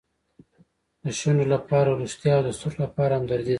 د 1.03 1.05
شونډو 1.19 1.45
لپاره 1.53 1.97
ریښتیا 2.01 2.33
او 2.37 2.43
د 2.47 2.49
سترګو 2.57 2.81
لپاره 2.85 3.13
همدردي 3.17 3.45
ده. 3.47 3.49